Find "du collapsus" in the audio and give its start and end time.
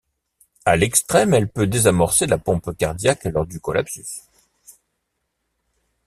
3.45-4.21